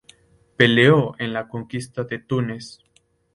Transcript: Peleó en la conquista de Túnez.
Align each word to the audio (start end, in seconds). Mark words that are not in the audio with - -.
Peleó 0.57 1.13
en 1.19 1.31
la 1.31 1.47
conquista 1.47 2.03
de 2.05 2.17
Túnez. 2.17 2.79